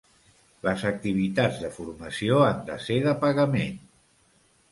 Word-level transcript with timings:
Les 0.67 0.85
activitats 0.91 1.59
de 1.65 1.69
formació 1.75 2.41
han 2.47 2.65
de 2.71 2.79
ser 2.87 2.99
de 3.05 3.13
pagament. 3.27 3.77